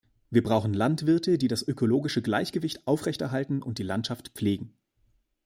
[0.31, 4.73] Wir brauchen Landwirte, die das ökologische Gleichgewicht aufrechterhalten und die Landschaft pflegen.